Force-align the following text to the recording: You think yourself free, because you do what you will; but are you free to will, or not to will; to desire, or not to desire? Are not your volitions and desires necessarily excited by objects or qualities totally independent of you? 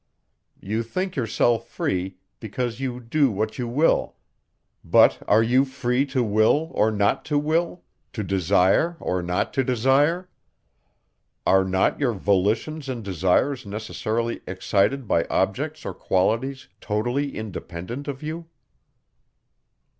You 0.59 0.81
think 0.81 1.15
yourself 1.15 1.67
free, 1.67 2.17
because 2.39 2.79
you 2.79 2.99
do 2.99 3.29
what 3.29 3.59
you 3.59 3.67
will; 3.67 4.15
but 4.83 5.21
are 5.27 5.43
you 5.43 5.63
free 5.63 6.07
to 6.07 6.23
will, 6.23 6.71
or 6.73 6.89
not 6.89 7.23
to 7.25 7.37
will; 7.37 7.83
to 8.13 8.23
desire, 8.23 8.97
or 8.99 9.21
not 9.21 9.53
to 9.53 9.63
desire? 9.63 10.27
Are 11.45 11.63
not 11.63 11.99
your 11.99 12.13
volitions 12.13 12.89
and 12.89 13.03
desires 13.05 13.63
necessarily 13.63 14.41
excited 14.47 15.07
by 15.07 15.25
objects 15.25 15.85
or 15.85 15.93
qualities 15.93 16.67
totally 16.79 17.35
independent 17.35 18.07
of 18.07 18.23
you? 18.23 18.47